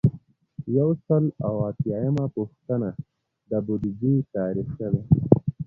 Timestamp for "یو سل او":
0.77-1.53